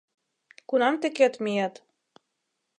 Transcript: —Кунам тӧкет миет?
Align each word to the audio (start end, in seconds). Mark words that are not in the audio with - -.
—Кунам 0.67 0.95
тӧкет 1.01 1.33
миет? 1.43 1.75